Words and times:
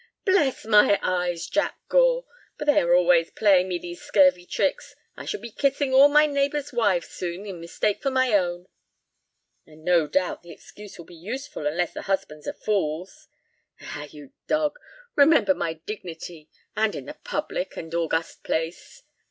"Bless 0.25 0.65
my 0.65 0.99
eyes, 1.03 1.45
Jack 1.45 1.77
Gore, 1.87 2.25
but 2.57 2.65
they 2.65 2.79
are 2.81 2.95
always 2.95 3.29
playing 3.29 3.67
me 3.67 3.77
these 3.77 4.01
scurvy 4.01 4.47
tricks. 4.47 4.95
I 5.15 5.25
shall 5.25 5.39
be 5.41 5.51
kissing 5.51 5.93
all 5.93 6.07
my 6.09 6.25
neighbors' 6.25 6.73
wives 6.73 7.09
soon 7.09 7.45
in 7.45 7.59
mistake 7.61 8.01
for 8.01 8.09
my 8.09 8.33
own." 8.33 8.65
"And 9.67 9.83
no 9.85 10.07
doubt 10.07 10.41
the 10.41 10.49
excuse 10.51 10.97
will 10.97 11.05
be 11.05 11.13
useful, 11.13 11.67
unless 11.67 11.93
the 11.93 12.01
husbands 12.01 12.47
are 12.47 12.53
fools." 12.53 13.27
"Ah, 13.79 14.07
you 14.09 14.31
dog! 14.47 14.79
Remember 15.15 15.53
my 15.53 15.73
dignity, 15.73 16.49
and 16.75 16.95
in 16.95 17.05
the 17.05 17.17
public 17.23 17.77
and 17.77 17.93
august 17.93 18.41
place. 18.43 19.03